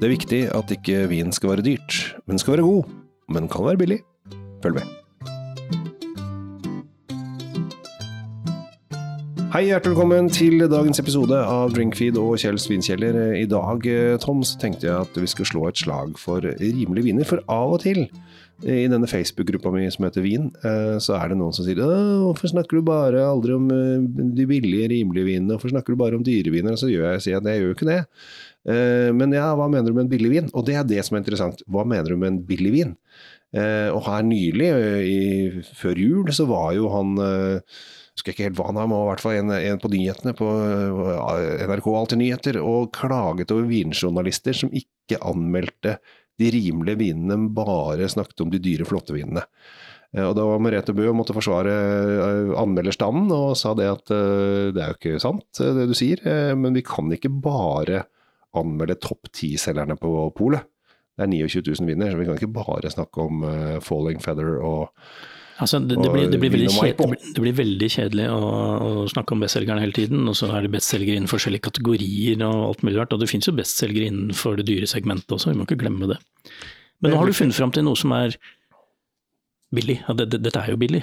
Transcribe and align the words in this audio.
Det 0.00 0.06
er 0.08 0.14
viktig 0.14 0.38
at 0.56 0.70
ikke 0.72 1.00
vin 1.10 1.28
skal 1.28 1.50
være 1.50 1.62
dyrt, 1.66 1.94
men 2.24 2.38
skal 2.40 2.54
være 2.54 2.62
god. 2.64 2.84
Men 3.36 3.48
kan 3.52 3.66
være 3.66 3.76
billig. 3.82 3.98
Følg 4.62 4.78
med. 4.78 4.86
Hei, 9.52 9.66
hjertelig 9.66 9.92
velkommen 9.92 10.32
til 10.32 10.64
dagens 10.72 11.02
episode 11.04 11.36
av 11.44 11.74
Drinkfeed 11.76 12.16
og 12.16 12.40
Kjells 12.40 12.64
vinkjeller. 12.70 13.18
I 13.42 13.44
dag, 13.44 13.84
Tom, 14.24 14.40
så 14.40 14.56
tenkte 14.62 14.88
jeg 14.88 14.96
at 15.04 15.20
vi 15.20 15.28
skulle 15.28 15.52
slå 15.52 15.66
et 15.68 15.84
slag 15.84 16.16
for 16.16 16.48
rimelige 16.48 17.10
viner. 17.10 17.28
For 17.28 17.44
av 17.52 17.76
og 17.76 17.84
til 17.84 18.06
i 18.60 18.86
denne 18.90 19.08
Facebook-gruppa 19.08 19.70
mi 19.72 19.86
som 19.92 20.04
heter 20.04 20.24
Vin, 20.24 20.50
så 21.00 21.14
er 21.16 21.30
det 21.30 21.38
noen 21.40 21.54
som 21.56 21.64
sier 21.64 21.80
hvorfor 21.80 22.50
snakker 22.52 22.80
du 22.80 22.84
bare 22.84 23.22
aldri 23.24 23.54
om 23.56 23.68
de 23.70 24.46
billige, 24.48 24.90
rimelige 24.92 25.28
vinene, 25.28 25.54
hvorfor 25.54 25.72
snakker 25.72 25.94
du 25.94 26.00
bare 26.00 26.18
om 26.18 26.24
dyreviner? 26.26 26.76
Så 26.76 26.90
gjør 26.92 27.14
jeg, 27.14 27.22
sier 27.24 27.36
jeg 27.36 27.42
at 27.42 27.48
jeg 27.48 27.62
gjør 27.62 27.70
jo 27.70 27.76
ikke 27.78 27.88
det. 27.88 28.00
Men 29.16 29.32
ja, 29.32 29.46
hva 29.56 29.70
mener 29.72 29.88
du 29.88 29.96
med 29.96 30.04
en 30.04 30.12
billig 30.12 30.34
vin? 30.34 30.50
Og 30.52 30.66
det 30.68 30.76
er 30.76 30.84
det 30.88 31.00
som 31.06 31.16
er 31.16 31.24
interessant. 31.24 31.64
Hva 31.70 31.86
mener 31.88 32.12
du 32.12 32.20
med 32.20 32.34
en 32.34 32.42
billig 32.50 32.74
vin? 32.74 32.92
Og 33.56 34.02
her 34.06 34.28
nylig, 34.28 34.68
i, 35.08 35.64
før 35.80 36.04
jul, 36.04 36.34
så 36.36 36.44
var 36.50 36.74
jo 36.76 36.92
han 36.92 37.16
husker 38.20 38.34
ikke 38.34 38.50
helt 38.50 38.58
hva 38.58 38.68
han 38.68 38.76
var, 38.76 38.88
men 38.90 39.00
i 39.00 39.08
hvert 39.08 39.22
fall 39.24 39.38
en, 39.38 39.52
en, 39.56 39.80
på 39.80 39.90
nyhetene 39.92 40.36
på 40.36 40.48
NRK 41.70 41.92
Alltid 41.96 42.20
nyheter, 42.20 42.60
og 42.60 42.90
klaget 42.96 43.54
over 43.54 43.68
vinjournalister 43.70 44.56
som 44.56 44.72
ikke 44.76 45.20
anmeldte 45.24 45.96
de 46.40 46.50
rimelige 46.54 47.00
vinene, 47.00 47.36
bare 47.54 48.08
snakket 48.10 48.42
om 48.44 48.50
de 48.52 48.60
dyre, 48.62 48.88
flotte 48.88 49.14
vinene. 49.16 49.44
Og 50.18 50.32
da 50.34 50.42
var 50.42 50.58
Merete 50.58 50.94
Bø 50.96 51.04
og 51.06 51.18
måtte 51.20 51.36
forsvare 51.36 51.70
anmelderstanden 52.58 53.30
og 53.30 53.52
sa 53.58 53.76
det 53.78 53.86
at 53.86 54.10
det 54.10 54.80
er 54.82 54.90
jo 54.90 54.96
ikke 54.98 55.20
sant 55.22 55.60
det 55.60 55.84
du 55.86 55.94
sier, 55.94 56.24
men 56.58 56.74
vi 56.74 56.82
kan 56.82 57.12
ikke 57.14 57.30
bare 57.30 58.02
anmelde 58.58 58.96
topp 58.98 59.30
ti-selgerne 59.36 59.94
på 60.00 60.10
polet. 60.34 60.66
Det 61.14 61.28
er 61.28 61.30
29 61.30 61.62
000 61.78 61.92
viner, 61.92 62.10
så 62.10 62.18
vi 62.18 62.26
kan 62.26 62.40
ikke 62.40 62.56
bare 62.56 62.90
snakke 62.90 63.22
om 63.22 63.44
Falling 63.86 64.18
Feather 64.24 64.56
og 64.58 64.90
Altså, 65.60 65.78
det, 65.84 65.96
det, 66.00 66.10
blir, 66.12 66.28
det, 66.32 66.38
blir 66.40 66.68
kjedelig, 66.72 67.18
det, 67.36 67.42
blir, 67.44 67.56
veldig 67.58 67.88
kjedelig 67.92 68.28
å, 68.32 68.38
å 68.80 69.08
snakke 69.12 69.34
om 69.36 69.42
bestselgerne 69.44 69.82
hele 69.82 69.96
tiden, 69.96 70.22
og 70.30 70.36
så 70.38 70.48
er 70.56 70.64
det 70.64 70.72
bestselgere 70.72 71.20
innen 71.20 71.30
forskjellige 71.30 71.66
kategorier 71.68 72.40
og 72.46 72.62
alt 72.70 72.84
mulig 72.86 72.96
rart. 72.96 73.12
Og 73.12 73.20
det 73.20 73.28
finnes 73.28 73.50
jo 73.50 73.56
bestselgere 73.58 74.08
innenfor 74.08 74.56
det 74.60 74.68
dyre 74.70 74.88
segmentet 74.88 75.36
også, 75.36 75.52
vi 75.52 75.58
må 75.58 75.68
ikke 75.68 75.82
glemme 75.82 76.08
det. 76.14 76.16
Men 77.00 77.12
nå 77.12 77.20
har 77.20 77.28
du 77.28 77.36
funnet 77.36 77.56
fram 77.56 77.72
til 77.76 77.84
noe 77.84 77.98
som 77.98 78.12
er 78.16 78.36
billig. 79.74 79.98
Dette 80.18 80.60
er 80.60 80.72
jo 80.72 80.78
billig. 80.80 81.02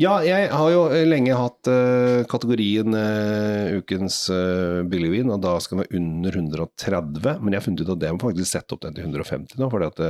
Ja, 0.00 0.18
jeg 0.24 0.50
har 0.52 0.70
jo 0.72 0.82
lenge 1.08 1.38
hatt 1.38 1.70
uh, 1.70 2.22
kategorien 2.28 2.92
uh, 2.96 3.78
ukens 3.80 4.26
uh, 4.32 4.84
billigvin, 4.88 5.32
og 5.32 5.40
da 5.44 5.56
skal 5.62 5.80
den 5.80 5.84
være 5.84 6.00
under 6.00 6.38
130. 6.42 7.40
Men 7.40 7.54
jeg 7.54 7.60
har 7.60 7.66
funnet 7.66 7.84
ut 7.84 7.94
at 7.96 8.04
det 8.04 8.12
må 8.12 8.22
faktisk 8.26 8.52
sette 8.52 8.76
opp 8.76 8.84
den 8.84 8.96
til 8.98 9.08
150 9.08 9.60
nå, 9.60 9.70
fordi 9.72 9.90
at 9.90 10.00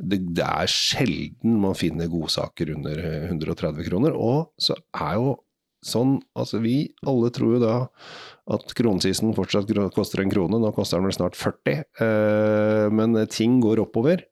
det, 0.00 0.18
det, 0.32 0.48
er 0.48 0.72
sjelden 0.72 1.60
man 1.62 1.78
finner 1.78 2.10
godsaker 2.12 2.72
under 2.76 3.00
130 3.28 3.88
kroner. 3.90 4.16
Og 4.16 4.52
så 4.60 4.78
er 4.96 5.18
jo 5.20 5.34
sånn 5.82 6.20
Altså, 6.38 6.60
vi 6.62 6.92
alle 7.08 7.30
tror 7.34 7.56
jo 7.56 7.62
da 7.62 7.76
at 8.52 8.74
kronesisen 8.78 9.34
fortsatt 9.36 9.70
koster 9.94 10.22
en 10.22 10.32
krone. 10.32 10.58
Nå 10.58 10.72
koster 10.74 10.98
den 10.98 11.08
vel 11.08 11.14
snart 11.14 11.38
40. 11.38 11.84
Eh, 12.02 12.86
men 12.94 13.14
ting 13.30 13.60
går 13.62 13.82
oppover. 13.84 14.24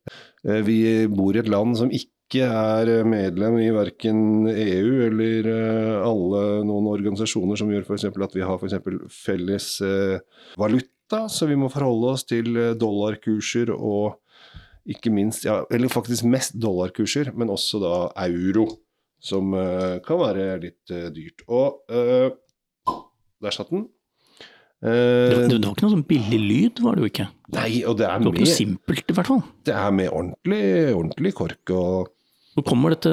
Eh, 0.46 0.62
vi 0.66 0.80
bor 1.10 1.36
i 1.36 1.42
et 1.42 1.50
land 1.50 1.78
som 1.78 1.92
ikke 1.94 2.10
er 2.38 3.02
medlem 3.02 3.58
i 3.58 3.72
verken 3.74 4.46
EU 4.52 5.00
eller 5.08 5.48
alle 6.06 6.42
noen 6.62 6.86
organisasjoner 6.92 7.58
som 7.58 7.72
gjør 7.74 7.82
f.eks. 7.82 8.06
at 8.06 8.36
vi 8.38 8.46
har 8.46 8.62
for 8.62 9.02
felles 9.10 9.68
valuta, 10.54 11.24
så 11.26 11.50
vi 11.50 11.58
må 11.58 11.66
forholde 11.74 12.14
oss 12.14 12.22
til 12.30 12.54
dollarkurser 12.78 13.74
og 13.74 14.20
ikke 14.88 15.12
minst, 15.12 15.44
ja, 15.44 15.60
eller 15.72 15.92
faktisk 15.92 16.26
mest 16.28 16.56
dollarkurser, 16.60 17.32
men 17.36 17.52
også 17.52 17.80
da 17.82 17.94
euro, 18.26 18.66
som 19.20 19.52
uh, 19.54 19.98
kan 20.04 20.20
være 20.22 20.46
litt 20.62 20.92
uh, 20.94 21.08
dyrt. 21.14 21.44
Og 21.52 21.82
uh, 21.92 22.30
der 23.40 23.56
satt 23.56 23.72
den. 23.72 23.88
Det, 24.80 25.50
det, 25.52 25.58
var 25.60 25.74
ikke 25.74 25.84
noe 25.84 25.92
sånn 25.92 26.06
billig 26.08 26.38
lyd, 26.40 26.78
var 26.80 26.96
det 26.96 27.02
jo 27.02 27.10
ikke? 27.10 27.26
Nei, 27.52 27.82
og 27.84 27.98
det 28.00 28.06
er 28.08 28.22
det 28.22 28.30
var 28.30 28.38
ikke 28.38 28.46
noe 28.46 28.54
simpelt, 28.54 29.12
i 29.12 29.16
hvert 29.18 29.28
fall. 29.28 29.42
Det 29.68 29.74
er 29.76 29.90
med 29.92 30.08
ordentlig, 30.08 30.62
ordentlig 30.94 31.32
kork 31.36 31.72
og 31.76 32.14
Hvor 32.56 32.66
kommer 32.66 32.94
dette 32.96 33.10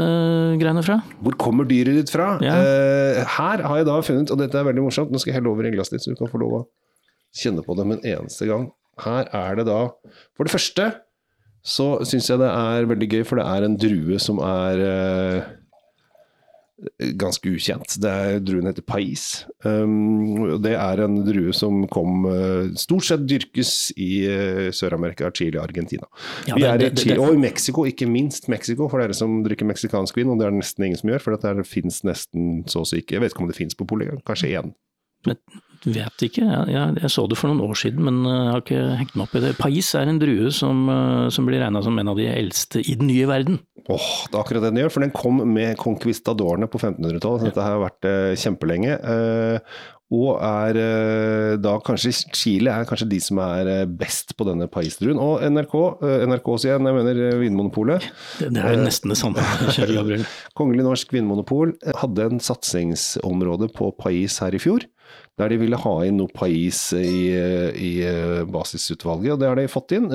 greiene 0.58 0.81
fra? 0.86 0.98
Hvor 1.22 1.36
kommer 1.38 1.68
dyret 1.70 2.00
ditt 2.00 2.12
fra? 2.14 2.36
Ja. 2.42 2.56
her 3.38 3.62
har 3.64 3.80
jeg 3.80 3.88
da 3.88 3.98
funnet, 4.02 4.31
og 4.34 4.42
dette 4.42 4.58
er 4.58 4.66
veldig 4.66 4.88
morsomt, 4.88 5.14
nå 5.14 5.22
skal 5.22 5.31
jeg 5.31 5.40
helle 5.40 5.52
over 5.52 5.68
i 5.68 5.74
glasset 5.75 5.98
ditt, 5.98 6.08
så 6.08 6.16
du 6.16 6.18
kan 6.18 6.31
få 6.31 6.42
lov 6.42 6.56
å 6.58 6.64
kjenne 7.38 7.62
på 7.66 7.75
det 7.78 7.86
med 7.86 8.00
en 8.00 8.18
eneste 8.18 8.48
gang. 8.50 8.72
Her 9.03 9.30
er 9.38 9.59
det 9.59 9.68
da, 9.70 9.81
for 10.34 10.48
det 10.48 10.56
første 10.56 10.90
så 11.68 11.88
syns 12.08 12.30
jeg 12.31 12.40
det 12.40 12.50
er 12.50 12.88
veldig 12.90 13.09
gøy, 13.12 13.24
for 13.28 13.40
det 13.40 13.46
er 13.52 13.66
en 13.68 13.78
drue 13.80 14.18
som 14.24 14.40
er 14.42 14.81
uh, 14.81 15.50
ganske 17.18 17.50
ukjent. 17.50 17.96
Det 18.02 18.10
er, 18.10 18.40
druen 18.46 18.70
heter 18.70 18.86
Pais. 18.86 19.24
Um, 19.66 20.60
det 20.62 20.76
er 20.78 21.02
en 21.02 21.20
drue 21.26 21.54
som 21.56 21.82
kom 21.90 22.28
uh, 22.30 22.70
Stort 22.78 23.08
sett 23.08 23.26
dyrkes 23.26 23.72
i 23.98 24.12
uh, 24.30 24.68
Sør-Amerika, 24.76 25.32
Chile 25.34 25.58
og 25.58 25.66
Argentina. 25.66 26.06
Ja, 26.46 26.54
det, 26.54 26.62
Vi 26.62 26.68
er 26.70 26.86
i 26.86 26.92
Chile, 27.02 27.20
og 27.24 27.34
i 27.34 27.42
Mexico, 27.42 27.88
ikke 27.90 28.10
minst 28.10 28.50
Mexico, 28.52 28.90
for 28.92 29.02
dere 29.02 29.18
som 29.18 29.40
drikker 29.46 29.70
meksikansk 29.70 30.20
vin, 30.20 30.30
og 30.34 30.38
det 30.38 30.48
er 30.48 30.54
det 30.54 30.62
nesten 30.62 30.88
ingen 30.90 31.02
som 31.02 31.14
gjør, 31.14 31.24
for 31.26 31.38
det 31.38 31.70
fins 31.70 32.04
nesten 32.08 32.62
så 32.70 32.84
å 32.84 32.88
si 32.88 33.02
ikke 33.02 33.18
Jeg 33.18 33.26
vet 33.26 33.34
ikke 33.34 33.48
om 33.48 33.50
det 33.50 33.58
fins 33.58 33.78
på 33.78 33.90
polet, 33.90 34.22
kanskje 34.28 34.54
én. 34.60 34.76
Vet 35.86 36.26
ikke, 36.26 36.44
jeg, 36.46 36.74
jeg, 36.74 36.98
jeg, 37.02 37.12
så 37.14 37.26
det 37.30 37.38
for 37.40 37.52
noen 37.52 37.64
år 37.68 37.78
siden, 37.80 38.04
men 38.08 38.22
jeg 38.26 38.52
har 38.54 38.64
ikke 38.64 38.84
hengt 39.02 39.16
meg 39.16 39.28
opp 39.28 39.36
i 39.38 39.44
det. 39.44 39.56
Pais 39.60 39.92
er 40.00 40.12
en 40.12 40.22
drue 40.22 40.54
som, 40.56 40.88
som 41.34 41.50
blir 41.50 41.62
regna 41.64 41.84
som 41.86 42.00
en 42.02 42.14
av 42.14 42.18
de 42.20 42.30
eldste 42.32 42.82
i 42.82 42.96
den 42.98 43.12
nye 43.12 43.28
verden. 43.30 43.60
Åh, 43.88 43.96
oh, 43.96 44.08
Det 44.28 44.36
er 44.36 44.42
akkurat 44.42 44.66
det 44.66 44.72
den 44.74 44.82
gjør, 44.82 44.94
for 44.96 45.06
den 45.06 45.14
kom 45.16 45.44
med 45.48 45.78
conquistadorene 45.80 46.68
på 46.68 46.82
1500-tallet. 46.82 47.44
Så 47.44 47.52
dette 47.52 47.68
har 47.68 47.78
vært 47.80 48.08
eh, 48.10 48.34
kjempelenge. 48.40 48.98
Eh, 48.98 49.78
og 50.08 50.38
er 50.40 50.78
eh, 50.80 51.54
da 51.60 51.74
kanskje 51.84 52.14
Chile 52.32 52.72
er 52.72 52.88
kanskje 52.88 53.10
de 53.12 53.18
som 53.24 53.42
er 53.44 53.68
eh, 53.72 53.88
best 53.88 54.32
på 54.40 54.48
denne 54.48 54.70
paisdruen. 54.72 55.20
Og 55.20 55.44
NRK, 55.44 55.76
eh, 56.00 56.24
NRK 56.32 56.48
sier 56.56 56.74
jeg, 56.74 56.84
jeg 56.88 56.98
mener 57.00 57.40
Vinmonopolet. 57.42 58.08
Det, 58.40 58.54
det 58.56 58.64
er 58.64 58.78
jo 58.78 58.86
nesten 58.86 59.12
det 59.12 59.20
samme, 59.20 59.44
Kjell 59.76 59.92
Gabriel. 59.98 60.24
Kongelig 60.56 60.88
Norsk 60.88 61.12
Vinmonopol 61.16 61.76
hadde 62.00 62.30
en 62.30 62.44
satsingsområde 62.44 63.68
på 63.76 63.92
pais 64.00 64.40
her 64.44 64.56
i 64.56 64.64
fjor 64.64 64.88
der 65.38 65.53
de 65.53 65.59
ville 65.62 65.80
ha 65.80 65.96
inn 66.08 66.18
noe 66.18 66.34
pais 66.34 66.80
i, 66.98 67.30
i 67.78 67.92
basisutvalget, 68.50 69.36
og 69.36 69.42
det 69.42 69.50
har 69.52 69.59
de 69.59 69.68
fått 69.70 69.94
inn. 69.98 70.09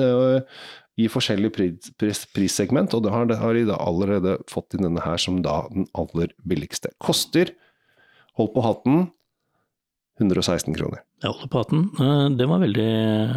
I 0.99 1.07
forskjellige 1.09 1.55
pris, 1.55 1.91
pris, 1.97 2.23
prissegment, 2.35 2.93
og 2.93 3.05
da 3.05 3.13
har, 3.15 3.31
har 3.39 3.57
de 3.57 3.63
da 3.69 3.79
allerede 3.81 4.35
fått 4.51 4.75
inn 4.75 4.85
denne 4.85 5.01
her 5.01 5.21
som 5.21 5.39
da 5.45 5.63
den 5.71 5.87
aller 5.97 6.35
billigste. 6.45 6.91
Koster, 7.01 7.53
hold 8.37 8.51
på 8.53 8.65
hatten, 8.65 9.07
116 10.21 10.75
kroner. 10.77 11.01
Jeg 11.23 11.31
holder 11.31 11.49
på 11.49 11.61
hatten. 11.63 11.83
Det 12.37 12.45
var, 12.45 12.59
veldig, 12.61 12.89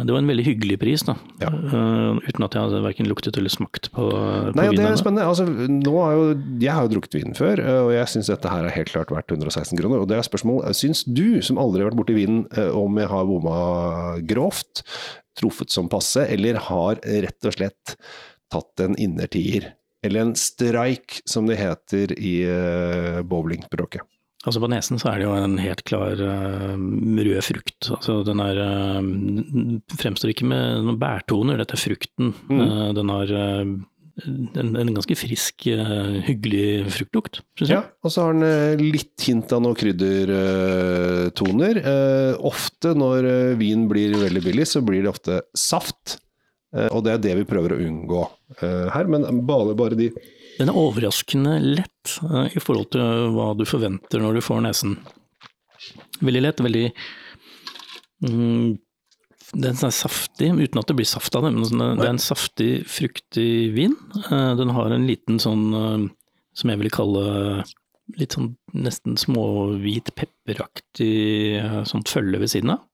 det 0.05 0.13
var 0.13 0.21
en 0.21 0.29
veldig 0.29 0.43
hyggelig 0.45 0.75
pris, 0.81 1.03
da. 1.07 1.15
Ja. 1.41 1.49
Uh, 1.49 2.19
uten 2.21 2.45
at 2.45 2.53
jeg 2.53 2.67
hadde 2.67 2.81
verken 2.83 3.09
luktet 3.09 3.39
eller 3.39 3.49
smakt 3.49 3.89
på, 3.95 4.05
på 4.11 4.53
Nei, 4.59 4.67
Det 4.77 4.85
er 4.85 4.99
spennende. 4.99 5.25
Altså, 5.25 5.47
har 5.47 6.13
jo, 6.13 6.27
jeg 6.61 6.75
har 6.75 6.85
jo 6.85 6.91
drukket 6.93 7.17
vin 7.17 7.37
før, 7.37 7.63
eh, 7.63 7.79
og 7.87 7.93
jeg 7.95 8.11
syns 8.13 8.29
dette 8.29 8.51
her 8.51 8.67
er 8.67 8.75
helt 8.75 8.91
klart 8.93 9.13
verdt 9.13 9.33
116 9.33 9.73
kroner. 9.79 10.03
Og 10.03 10.11
det 10.11 10.19
er 10.19 10.27
spørsmål, 10.27 10.61
syns 10.77 11.01
du, 11.07 11.39
som 11.45 11.57
aldri 11.61 11.81
har 11.81 11.89
vært 11.89 12.01
borti 12.01 12.17
vinen, 12.19 12.43
eh, 12.53 12.69
om 12.77 13.01
jeg 13.01 13.09
har 13.09 13.25
bomma 13.31 13.57
grovt, 14.29 14.83
truffet 15.39 15.73
som 15.73 15.89
passe, 15.89 16.27
eller 16.29 16.61
har 16.67 17.01
rett 17.01 17.49
og 17.49 17.57
slett 17.57 17.97
tatt 18.53 18.85
en 18.85 18.99
innertier? 19.01 19.71
Eller 20.05 20.27
en 20.27 20.35
strike, 20.37 21.23
som 21.25 21.49
det 21.49 21.57
heter 21.57 22.13
i 22.21 22.35
bowlingspråket. 23.25 24.05
Altså 24.45 24.61
På 24.61 24.67
nesen 24.69 24.99
så 25.01 25.09
er 25.11 25.19
det 25.19 25.25
jo 25.25 25.33
en 25.33 25.57
helt 25.59 25.81
klar 25.87 26.19
uh, 26.21 26.75
rød 26.77 27.41
frukt. 27.45 27.89
Altså 27.89 28.23
Den 28.27 28.39
er, 28.43 28.55
uh, 28.61 29.01
fremstår 29.97 30.29
ikke 30.33 30.47
med 30.47 30.83
noen 30.85 30.99
bærtoner, 31.01 31.57
dette 31.59 31.75
er 31.77 31.81
frukten. 31.81 32.27
Mm. 32.51 32.61
Uh, 32.61 32.89
den 32.95 33.09
har 33.11 33.27
en, 33.33 33.73
en, 34.77 34.93
ganske 34.93 35.15
frisk, 35.17 35.67
hyggelig 36.29 36.85
fruktlukt, 36.95 37.35
syns 37.57 37.69
jeg. 37.73 37.75
Ja, 37.75 37.81
og 38.05 38.09
så 38.13 38.19
har 38.27 38.33
den 38.37 38.85
litt 38.93 39.17
hint 39.25 39.51
av 39.53 39.59
noen 39.65 39.77
kryddertoner. 39.77 41.73
ofte 42.49 42.89
når 42.97 43.19
vin 43.59 43.81
blir 43.89 44.09
veldig 44.21 44.43
billig, 44.45 44.65
så 44.69 44.79
blir 44.85 45.01
det 45.05 45.11
ofte 45.11 45.41
saft. 45.57 46.17
og 46.89 47.03
det 47.05 47.11
er 47.13 47.23
det 47.25 47.35
vi 47.43 47.49
prøver 47.49 47.69
å 47.75 47.83
unngå 47.89 48.21
her, 48.57 49.05
men 49.05 49.45
bare, 49.45 49.75
bare 49.77 49.95
de 49.99 50.09
den 50.57 50.71
er 50.71 50.79
overraskende 50.79 51.57
lett 51.61 52.17
uh, 52.25 52.47
i 52.49 52.61
forhold 52.61 52.91
til 52.95 53.31
hva 53.35 53.51
du 53.57 53.63
forventer 53.69 54.21
når 54.23 54.37
du 54.37 54.43
får 54.45 54.63
nesen. 54.65 54.97
Veldig 56.25 56.41
lett, 56.41 56.61
veldig 56.65 56.85
mm, 58.25 58.77
Den 59.53 59.81
er 59.85 59.93
saftig, 59.95 60.49
uten 60.49 60.81
at 60.81 60.89
det 60.89 60.97
blir 60.97 61.07
saft 61.07 61.35
av 61.37 61.45
det. 61.45 61.53
Men 61.55 61.83
det 61.99 62.07
er 62.07 62.13
en 62.15 62.21
saftig, 62.21 62.71
fruktig 62.89 63.49
vin. 63.77 63.95
Uh, 64.31 64.53
den 64.59 64.73
har 64.75 64.93
en 64.93 65.07
liten 65.09 65.41
sånn, 65.43 65.67
uh, 65.73 66.07
som 66.57 66.73
jeg 66.73 66.81
ville 66.81 66.93
kalle 66.93 67.63
litt 68.17 68.37
sånn 68.37 68.53
nesten 68.71 69.17
småhvit, 69.19 70.13
pepperaktig 70.15 71.59
sånt 71.89 72.07
følge 72.07 72.39
ved 72.39 72.53
siden 72.53 72.71
av. 72.77 72.85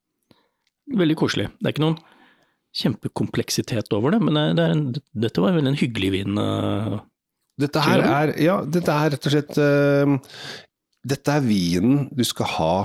Veldig 0.89 1.15
koselig. 1.19 1.51
Det 1.59 1.69
er 1.69 1.75
ikke 1.75 1.83
noen 1.85 1.99
kjempekompleksitet 2.73 3.93
over 3.93 4.15
det, 4.15 4.19
men 4.25 4.57
det, 4.57 4.65
en, 4.65 4.81
dette 5.13 5.43
var 5.43 5.53
vel 5.53 5.69
en 5.69 5.77
hyggelig 5.77 6.09
vin. 6.15 6.39
Dette 7.59 7.81
her 7.85 8.01
er, 8.01 8.31
ja, 8.41 8.61
dette 8.65 8.93
er 8.93 9.13
rett 9.13 9.27
og 9.29 9.33
slett 9.35 9.57
uh, 9.61 10.15
Dette 11.05 11.35
er 11.35 11.43
vinen 11.45 12.07
du 12.15 12.23
skal 12.25 12.49
ha 12.55 12.75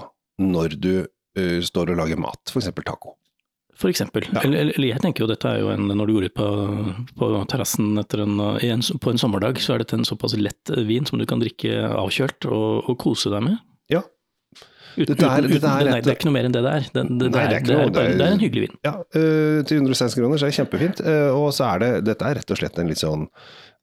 når 0.42 0.76
du 0.76 0.92
uh, 1.06 1.60
står 1.64 1.94
og 1.94 2.02
lager 2.02 2.20
mat, 2.20 2.52
f.eks. 2.52 2.68
taco. 2.84 3.16
For 3.78 3.90
eksempel. 3.92 4.26
Ja. 4.34 4.42
Eller, 4.42 4.72
eller 4.74 4.88
jeg 4.90 5.02
tenker 5.04 5.22
jo 5.22 5.30
dette 5.30 5.50
er 5.50 5.60
jo 5.62 5.70
en, 5.70 5.86
når 5.86 6.10
du 6.10 6.14
går 6.16 6.26
ut 6.26 6.34
på, 6.34 6.48
på 7.20 7.28
terrassen 7.50 7.92
etter 8.02 8.24
en, 8.24 8.34
en, 8.58 8.82
på 8.82 9.12
en 9.12 9.20
sommerdag, 9.22 9.60
så 9.62 9.76
er 9.76 9.84
dette 9.84 9.94
en 9.94 10.06
såpass 10.06 10.34
lett 10.38 10.72
vin 10.88 11.06
som 11.06 11.20
du 11.20 11.26
kan 11.30 11.38
drikke 11.42 11.86
avkjølt 11.86 12.48
og, 12.50 12.90
og 12.90 12.98
kose 12.98 13.30
deg 13.30 13.46
med. 13.46 13.60
Uten, 14.98 15.14
Dette 15.14 15.26
er- 15.28 15.44
uten, 15.44 15.50
dette 15.52 15.68
er 15.70 15.84
nei, 15.84 16.00
det, 16.00 16.08
er, 16.10 16.16
ikke 16.16 16.26
noe 16.26 16.32
mer 16.34 16.46
enn 16.48 16.54
det 16.56 16.62
det 16.64 16.70
er. 16.74 16.86
Det, 16.90 17.02
det, 17.20 17.26
Nei, 17.30 17.42
det 17.46 17.56
er 17.58 17.66
noe, 17.68 17.90
det 17.94 18.02
er- 18.02 18.16
det 18.18 18.24
er 18.26 18.32
en 18.32 18.40
hyggelig 18.42 18.62
vin. 18.66 18.78
Ja, 18.84 18.94
eh, 19.14 19.58
til 19.68 19.78
116 19.78 20.16
kroner 20.18 20.38
så 20.40 20.48
er 20.48 20.50
det 20.50 20.58
kjempefint. 20.58 21.00
eh, 21.06 21.30
og 21.30 21.52
så 21.54 21.68
er 21.74 21.78
det 21.84 21.90
Dette 22.08 22.24
er 22.26 22.34
rett 22.40 22.50
og 22.50 22.58
slett 22.58 22.78
en 22.78 22.88
litt 22.88 22.98
sånn 22.98 23.28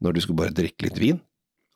når 0.03 0.13
du 0.13 0.19
skal 0.25 0.35
bare 0.35 0.51
drikke 0.51 0.83
litt 0.89 0.97
vin. 0.99 1.21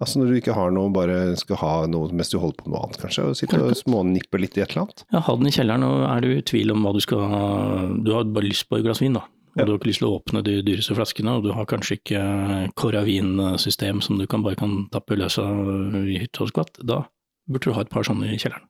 Altså 0.01 0.19
når 0.19 0.27
du 0.31 0.35
ikke 0.41 0.53
har 0.55 0.71
noe, 0.71 0.89
bare 0.91 1.35
skal 1.37 1.55
ha 1.59 1.85
noe 1.87 2.07
mens 2.11 2.29
du 2.31 2.37
holder 2.39 2.55
på 2.55 2.67
med 2.67 2.73
noe 2.75 2.83
annet, 2.87 2.99
kanskje. 2.99 3.23
Og 3.29 3.35
sitte 3.35 3.59
og 3.63 3.71
smånippe 3.75 4.39
litt 4.39 4.57
i 4.57 4.61
et 4.63 4.71
eller 4.71 4.83
annet. 4.87 5.03
Ja, 5.11 5.19
ha 5.19 5.35
den 5.35 5.47
i 5.47 5.51
kjelleren, 5.51 5.83
og 5.83 6.03
er 6.09 6.21
du 6.21 6.29
i 6.37 6.41
tvil 6.41 6.71
om 6.71 6.83
hva 6.83 6.93
du 6.93 6.99
skal 7.03 7.99
Du 8.03 8.13
har 8.15 8.23
bare 8.23 8.43
lyst 8.47 8.67
på 8.69 8.77
et 8.79 8.83
glass 8.83 8.99
vin, 9.03 9.13
da. 9.13 9.21
Og 9.23 9.57
Ja. 9.59 9.65
du 9.65 9.71
har 9.71 9.79
ikke 9.79 9.89
lyst 9.91 9.99
til 9.99 10.07
å 10.07 10.19
åpne 10.21 10.43
de 10.43 10.61
dyreste 10.63 10.95
flaskene, 10.95 11.35
og 11.37 11.43
du 11.43 11.51
har 11.53 11.65
kanskje 11.65 11.99
ikke 11.99 12.71
Coravin-system 12.75 14.01
som 14.01 14.17
du 14.17 14.27
kan 14.27 14.43
bare 14.43 14.55
kan 14.55 14.87
tappe 14.91 15.15
løs 15.17 15.37
av 15.41 15.95
i 16.07 16.19
hytte 16.19 16.41
og 16.43 16.51
skvatt. 16.51 16.79
Da 16.85 17.03
burde 17.49 17.65
du 17.65 17.73
ha 17.73 17.81
et 17.81 17.89
par 17.89 18.03
sånne 18.03 18.29
i 18.33 18.37
kjelleren. 18.37 18.65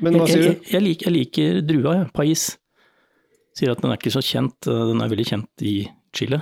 Men 0.00 0.16
hva 0.16 0.26
sier 0.28 0.40
sier 0.42 0.46
jeg, 0.48 0.60
du? 0.62 0.70
jeg, 0.74 0.82
liker, 0.86 1.06
jeg 1.10 1.14
liker 1.18 1.60
drua, 1.68 1.92
jeg. 2.00 2.12
Pais. 2.16 2.46
Sier 3.58 3.72
at 3.74 3.82
den 3.82 3.90
er 3.92 3.98
ikke 4.00 4.12
så 4.14 4.22
kjent. 4.24 4.66
eh, 4.70 4.86
Den 4.92 5.02
er 5.04 5.08
veldig 5.12 5.26
kjent 5.28 5.64
i 5.66 5.74
Chile. 6.16 6.40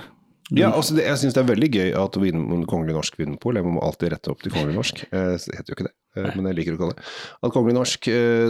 Du- 0.49 0.61
Ja, 0.63 0.71
altså 0.73 0.95
det, 0.97 1.03
jeg 1.05 1.17
syns 1.21 1.33
det 1.35 1.41
er 1.43 1.49
veldig 1.53 1.67
gøy 1.75 1.89
at 1.93 2.15
vin, 2.17 2.65
Kongelig 2.65 2.95
Norsk 2.95 3.17
Vinmonopol 3.19 3.53
Jeg 3.59 3.65
må 3.69 3.81
alltid 3.85 4.09
rette 4.15 4.31
opp 4.31 4.39
til 4.41 4.51
Kongelig 4.51 4.73
Norsk, 4.79 5.03
eh, 5.13 5.35
det 5.37 5.57
heter 5.59 5.69
jo 5.69 5.75
ikke 5.75 5.85
det, 5.85 5.93
eh, 6.17 6.31
men 6.35 6.47
jeg 6.49 6.55
liker 6.57 6.73
å 6.73 6.79
kalle 6.79 6.95
det. 6.95 7.03
At 7.43 7.51
Kongelig 7.53 7.75
Norsk 7.77 8.07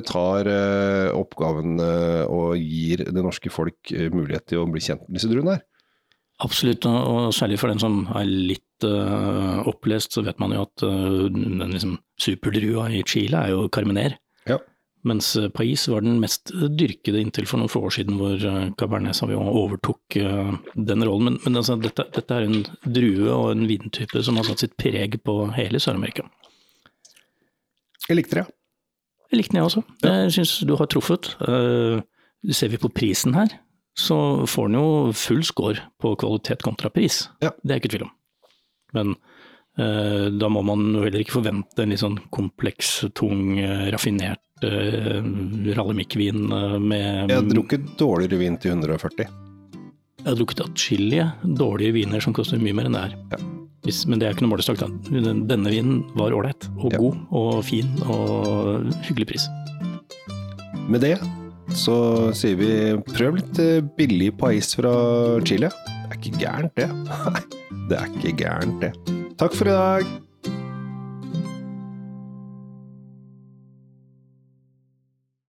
tar 0.08 0.48
oppgaven 1.20 1.74
og 2.30 2.56
gir 2.56 3.04
det 3.04 3.14
norske 3.26 3.52
folk 3.52 3.92
mulighet 3.92 4.46
til 4.48 4.60
å 4.64 4.72
bli 4.72 4.80
kjent 4.80 5.04
med 5.10 5.20
disse 5.20 5.28
druene 5.32 5.58
her. 5.58 5.66
Absolutt, 6.40 6.86
og 6.88 7.34
særlig 7.36 7.60
for 7.60 7.68
den 7.68 7.80
som 7.84 8.06
er 8.16 8.24
litt 8.24 8.64
opplest, 9.68 10.14
så 10.16 10.24
vet 10.24 10.40
man 10.40 10.52
jo 10.56 10.62
at 10.64 10.76
den 11.36 11.60
liksom 11.74 11.98
superdrua 12.18 12.88
i 12.96 13.04
Chile 13.04 13.44
er 13.44 13.50
jo 13.58 13.68
Carmener. 13.68 14.16
Ja. 15.00 15.06
Mens 15.08 15.36
eh, 15.36 15.48
Pais 15.50 15.88
var 15.88 16.02
den 16.02 16.20
mest 16.20 16.52
dyrkede 16.52 17.22
inntil 17.22 17.48
for 17.48 17.62
noen 17.62 17.72
få 17.72 17.82
år 17.88 17.96
siden, 17.96 18.18
hvor 18.20 18.36
eh, 18.36 18.72
Cabernet 18.80 19.16
Sauvignon 19.16 19.48
overtok 19.48 20.18
eh, 20.20 20.52
den 20.76 21.06
rollen. 21.08 21.30
Men, 21.30 21.40
men 21.46 21.60
altså, 21.62 21.78
dette, 21.80 22.06
dette 22.16 22.36
er 22.36 22.48
en 22.48 22.66
drue 22.84 23.30
og 23.32 23.54
en 23.54 23.68
vintype 23.70 24.24
som 24.26 24.40
har 24.40 24.50
satt 24.50 24.66
sitt 24.66 24.76
preg 24.80 25.20
på 25.24 25.38
hele 25.56 25.80
Sør-Amerika. 25.80 26.28
Jeg 28.10 28.20
likte 28.20 28.40
det, 28.40 28.44
ja. 28.44 28.56
Jeg 29.30 29.40
likte 29.40 29.54
den 29.54 29.62
jeg 29.62 29.70
også. 29.70 29.86
Jeg 30.04 30.36
syns 30.36 30.54
du 30.66 30.76
har 30.80 30.90
truffet. 30.90 31.28
Ser 32.58 32.72
vi 32.72 32.80
på 32.82 32.90
prisen 32.90 33.36
her, 33.38 33.52
så 33.94 34.18
får 34.50 34.72
den 34.72 34.80
jo 34.80 34.88
full 35.14 35.44
score 35.46 35.84
på 36.02 36.16
kvalitet 36.18 36.66
kontra 36.66 36.90
pris. 36.90 37.28
Ja. 37.46 37.52
Det 37.62 37.76
er 37.76 37.84
ikke 37.84 37.92
tvil 37.94 38.08
om. 38.08 38.16
Men 38.98 39.14
da 39.78 40.50
må 40.52 40.64
man 40.66 40.82
jo 40.96 41.06
heller 41.06 41.22
ikke 41.22 41.38
forvente 41.38 41.86
en 41.86 41.94
litt 41.94 42.02
sånn 42.02 42.18
kompleks, 42.34 43.04
tung, 43.16 43.54
raffinert 43.94 44.42
uh, 44.66 45.20
rallemikk-vin 45.78 46.44
eh, 46.52 46.76
med 46.82 47.32
Jeg 47.32 47.38
har 47.38 47.48
drukket 47.48 47.88
dårligere 48.00 48.42
vin 48.42 48.58
til 48.62 48.76
140. 48.76 49.30
Jeg 50.20 50.28
har 50.28 50.38
drukket 50.40 50.66
atskillige 50.66 51.30
dårlige 51.60 51.96
viner 51.96 52.24
som 52.24 52.36
koster 52.36 52.60
mye 52.62 52.76
mer 52.76 52.90
enn 52.90 52.98
det 52.98 53.06
her. 53.08 53.18
Ja. 53.34 53.42
Hvis, 53.88 54.04
men 54.10 54.20
det 54.20 54.28
er 54.28 54.36
ikke 54.36 54.44
noe 54.44 54.58
målestokk, 54.58 54.82
Denne 55.10 55.72
vinen 55.72 56.02
var 56.20 56.36
ålreit, 56.36 56.68
og 56.78 56.92
Ja. 56.92 57.00
god, 57.00 57.20
og 57.32 57.64
fin, 57.64 57.88
og 58.06 58.90
hyggelig 59.08 59.30
pris. 59.32 59.48
Med 60.90 61.02
det 61.06 61.16
så 61.78 62.34
sier 62.38 62.58
vi 62.58 62.72
prøv 63.14 63.38
litt 63.40 63.60
eh, 63.62 63.82
billig 63.98 64.32
pais 64.40 64.74
fra 64.78 64.92
Chile. 65.46 65.70
Det 65.70 66.10
er 66.10 66.18
ikke 66.18 66.40
gærent, 66.42 66.74
det. 66.76 66.90
Nei, 66.90 67.44
det 67.92 68.00
er 68.00 68.10
ikke 68.18 68.36
gærent, 68.42 68.82
det. 68.82 68.92
Takk 69.40 69.56
for 69.56 69.70
i 69.70 69.76
dag. 69.76 70.10